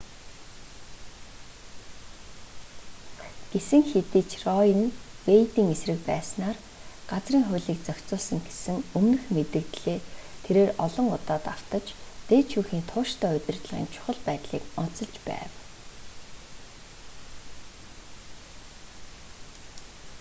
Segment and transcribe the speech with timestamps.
[3.51, 4.93] гэсэн хэдий ч рое нь
[5.25, 6.57] вэйдийн эсрэг байснаар
[7.11, 9.99] газрын хуулийг зохицуулсан гэсэн өмнөх мэдэгдлээ
[10.43, 11.85] тэрээр олон удаа давтаж
[12.29, 15.51] дээд шүүхийн тууштай удирдлагын чухал байдлыг онцолж байв